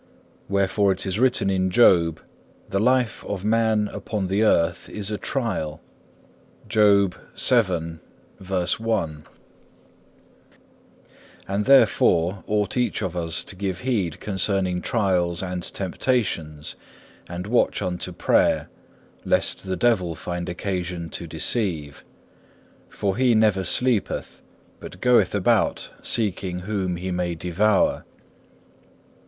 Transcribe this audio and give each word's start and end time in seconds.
Wherefore 0.49 0.91
it 0.93 1.05
is 1.05 1.19
written 1.19 1.51
in 1.51 1.69
Job, 1.69 2.19
The 2.69 2.79
life 2.79 3.23
of 3.25 3.45
man 3.45 3.87
upon 3.89 4.25
the 4.29 4.41
earth 4.43 4.89
is 4.89 5.11
a 5.11 5.17
trial.(1) 5.19 7.01
And 11.47 11.65
therefore 11.65 12.43
ought 12.47 12.75
each 12.77 13.03
of 13.03 13.15
us 13.15 13.43
to 13.43 13.55
give 13.55 13.81
heed 13.81 14.19
concerning 14.19 14.81
trials 14.81 15.43
and 15.43 15.61
temptations, 15.71 16.75
and 17.29 17.45
watch 17.45 17.83
unto 17.83 18.11
prayer, 18.11 18.69
lest 19.23 19.67
the 19.67 19.77
devil 19.77 20.15
find 20.15 20.49
occasion 20.49 21.09
to 21.11 21.27
deceive; 21.27 22.03
for 22.89 23.15
he 23.17 23.35
never 23.35 23.63
sleepeth, 23.63 24.41
but 24.79 24.99
goeth 24.99 25.35
about 25.35 25.91
seeking 26.01 26.61
whom 26.61 26.95
he 26.95 27.11
may 27.11 27.35
devour. 27.35 28.03